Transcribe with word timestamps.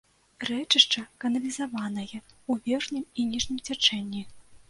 Рэчышча 0.49 1.01
каналізаванае 1.23 2.19
ў 2.21 2.51
верхнім 2.71 3.05
і 3.19 3.29
ніжнім 3.35 3.57
цячэнні. 3.67 4.27